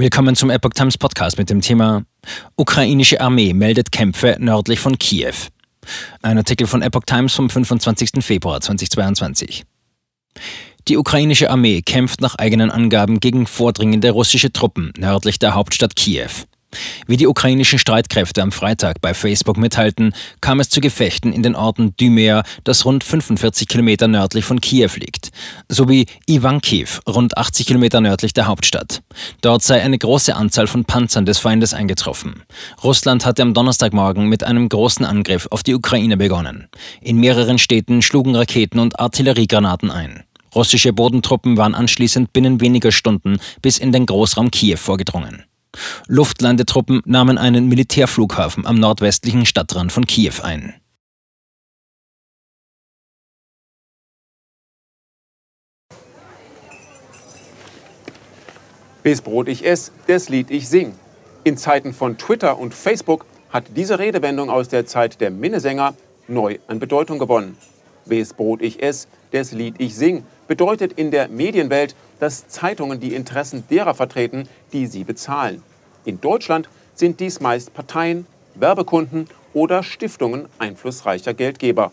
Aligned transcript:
Willkommen 0.00 0.34
zum 0.34 0.48
Epoch 0.48 0.70
Times 0.70 0.96
Podcast 0.96 1.36
mit 1.36 1.50
dem 1.50 1.60
Thema 1.60 2.06
Ukrainische 2.56 3.20
Armee 3.20 3.52
meldet 3.52 3.92
Kämpfe 3.92 4.34
nördlich 4.38 4.80
von 4.80 4.98
Kiew. 4.98 5.34
Ein 6.22 6.38
Artikel 6.38 6.66
von 6.66 6.80
Epoch 6.80 7.04
Times 7.04 7.34
vom 7.34 7.50
25. 7.50 8.24
Februar 8.24 8.62
2022. 8.62 9.64
Die 10.88 10.96
ukrainische 10.96 11.50
Armee 11.50 11.82
kämpft 11.82 12.22
nach 12.22 12.36
eigenen 12.36 12.70
Angaben 12.70 13.20
gegen 13.20 13.46
vordringende 13.46 14.12
russische 14.12 14.50
Truppen 14.50 14.94
nördlich 14.96 15.38
der 15.38 15.52
Hauptstadt 15.52 15.94
Kiew. 15.96 16.30
Wie 17.06 17.16
die 17.16 17.26
ukrainischen 17.26 17.78
Streitkräfte 17.78 18.42
am 18.42 18.52
Freitag 18.52 19.00
bei 19.00 19.14
Facebook 19.14 19.56
mitteilten, 19.56 20.14
kam 20.40 20.60
es 20.60 20.68
zu 20.68 20.80
Gefechten 20.80 21.32
in 21.32 21.42
den 21.42 21.56
Orten 21.56 21.96
Dymea, 21.96 22.42
das 22.64 22.84
rund 22.84 23.04
45 23.04 23.68
Kilometer 23.68 24.08
nördlich 24.08 24.44
von 24.44 24.60
Kiew 24.60 24.90
liegt, 24.96 25.30
sowie 25.68 26.06
Ivankiv, 26.26 27.00
rund 27.08 27.36
80 27.36 27.66
Kilometer 27.66 28.00
nördlich 28.00 28.32
der 28.32 28.46
Hauptstadt. 28.46 29.02
Dort 29.40 29.62
sei 29.62 29.82
eine 29.82 29.98
große 29.98 30.34
Anzahl 30.34 30.66
von 30.66 30.84
Panzern 30.84 31.26
des 31.26 31.38
Feindes 31.38 31.74
eingetroffen. 31.74 32.42
Russland 32.84 33.26
hatte 33.26 33.42
am 33.42 33.54
Donnerstagmorgen 33.54 34.28
mit 34.28 34.44
einem 34.44 34.68
großen 34.68 35.04
Angriff 35.04 35.48
auf 35.50 35.62
die 35.62 35.74
Ukraine 35.74 36.16
begonnen. 36.16 36.68
In 37.00 37.16
mehreren 37.18 37.58
Städten 37.58 38.02
schlugen 38.02 38.36
Raketen 38.36 38.78
und 38.78 39.00
Artilleriegranaten 39.00 39.90
ein. 39.90 40.24
Russische 40.54 40.92
Bodentruppen 40.92 41.56
waren 41.56 41.74
anschließend 41.74 42.32
binnen 42.32 42.60
weniger 42.60 42.90
Stunden 42.90 43.38
bis 43.62 43.78
in 43.78 43.92
den 43.92 44.06
Großraum 44.06 44.50
Kiew 44.50 44.78
vorgedrungen. 44.78 45.44
Luftlandetruppen 46.06 47.02
nahmen 47.04 47.38
einen 47.38 47.68
Militärflughafen 47.68 48.66
am 48.66 48.76
nordwestlichen 48.76 49.46
Stadtrand 49.46 49.92
von 49.92 50.06
Kiew 50.06 50.42
ein. 50.42 50.74
Bis 59.02 59.22
Brot 59.22 59.48
ich 59.48 59.64
ess, 59.64 59.92
des 60.08 60.28
Lied 60.28 60.50
ich 60.50 60.68
sing. 60.68 60.94
In 61.42 61.56
Zeiten 61.56 61.94
von 61.94 62.18
Twitter 62.18 62.58
und 62.58 62.74
Facebook 62.74 63.24
hat 63.48 63.64
diese 63.74 63.98
Redewendung 63.98 64.50
aus 64.50 64.68
der 64.68 64.84
Zeit 64.84 65.20
der 65.20 65.30
Minnesänger 65.30 65.94
neu 66.28 66.58
an 66.68 66.78
Bedeutung 66.78 67.18
gewonnen. 67.18 67.56
Wes 68.10 68.34
Brot 68.34 68.60
ich 68.62 68.82
ess, 68.82 69.08
des 69.32 69.52
Lied 69.52 69.76
ich 69.78 69.94
sing 69.94 70.24
bedeutet 70.48 70.92
in 70.94 71.10
der 71.10 71.28
Medienwelt, 71.28 71.94
dass 72.18 72.48
Zeitungen 72.48 72.98
die 72.98 73.14
Interessen 73.14 73.64
derer 73.70 73.94
vertreten, 73.94 74.48
die 74.72 74.86
sie 74.86 75.04
bezahlen. 75.04 75.62
In 76.04 76.20
Deutschland 76.20 76.68
sind 76.94 77.20
dies 77.20 77.40
meist 77.40 77.72
Parteien, 77.72 78.26
Werbekunden 78.56 79.28
oder 79.54 79.82
Stiftungen 79.82 80.46
einflussreicher 80.58 81.34
Geldgeber. 81.34 81.92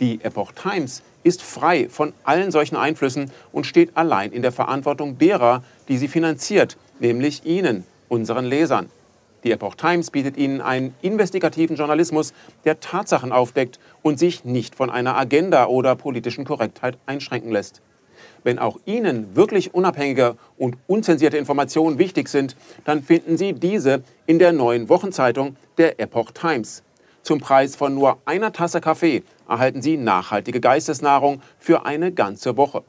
Die 0.00 0.20
Epoch 0.22 0.52
Times 0.52 1.02
ist 1.24 1.42
frei 1.42 1.88
von 1.88 2.12
allen 2.24 2.50
solchen 2.50 2.76
Einflüssen 2.76 3.30
und 3.52 3.66
steht 3.66 3.96
allein 3.96 4.32
in 4.32 4.42
der 4.42 4.52
Verantwortung 4.52 5.18
derer, 5.18 5.64
die 5.88 5.98
sie 5.98 6.08
finanziert, 6.08 6.76
nämlich 7.00 7.44
Ihnen, 7.44 7.84
unseren 8.08 8.44
Lesern. 8.44 8.90
Die 9.44 9.52
Epoch 9.52 9.76
Times 9.76 10.10
bietet 10.10 10.36
Ihnen 10.36 10.60
einen 10.60 10.94
investigativen 11.00 11.76
Journalismus, 11.76 12.32
der 12.64 12.80
Tatsachen 12.80 13.32
aufdeckt 13.32 13.78
und 14.02 14.18
sich 14.18 14.44
nicht 14.44 14.74
von 14.74 14.90
einer 14.90 15.16
Agenda 15.16 15.66
oder 15.66 15.94
politischen 15.94 16.44
Korrektheit 16.44 16.98
einschränken 17.06 17.52
lässt. 17.52 17.80
Wenn 18.42 18.58
auch 18.58 18.78
Ihnen 18.84 19.36
wirklich 19.36 19.74
unabhängige 19.74 20.36
und 20.56 20.76
unzensierte 20.86 21.38
Informationen 21.38 21.98
wichtig 21.98 22.28
sind, 22.28 22.56
dann 22.84 23.02
finden 23.02 23.36
Sie 23.36 23.52
diese 23.52 24.02
in 24.26 24.38
der 24.38 24.52
neuen 24.52 24.88
Wochenzeitung 24.88 25.56
der 25.76 26.00
Epoch 26.00 26.32
Times. 26.32 26.82
Zum 27.22 27.40
Preis 27.40 27.76
von 27.76 27.94
nur 27.94 28.18
einer 28.24 28.52
Tasse 28.52 28.80
Kaffee 28.80 29.22
erhalten 29.48 29.82
Sie 29.82 29.96
nachhaltige 29.96 30.60
Geistesnahrung 30.60 31.42
für 31.58 31.84
eine 31.84 32.10
ganze 32.12 32.56
Woche. 32.56 32.82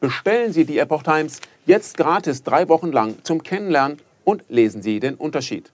Bestellen 0.00 0.52
Sie 0.52 0.64
die 0.64 0.78
Epoch 0.78 1.02
Times 1.04 1.40
jetzt 1.64 1.96
gratis 1.96 2.42
drei 2.42 2.68
Wochen 2.68 2.92
lang 2.92 3.16
zum 3.22 3.42
Kennenlernen 3.42 3.98
und 4.24 4.44
lesen 4.48 4.82
Sie 4.82 5.00
den 5.00 5.14
Unterschied. 5.14 5.72